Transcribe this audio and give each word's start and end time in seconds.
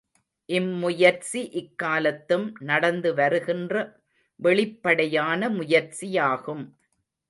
இம்முயற்சி 0.49 1.41
இக்காலத்தும் 1.53 2.47
நடந்து 2.61 3.13
வருகின்ற 3.13 3.75
வெளிப்படையான 4.39 5.49
முயற்சியாகும். 5.49 6.65